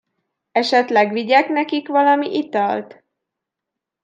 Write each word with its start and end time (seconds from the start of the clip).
Esetleg 0.51 1.11
vigyek 1.11 1.47
nekik 1.49 1.87
valami 1.87 2.37
italt? 2.37 3.03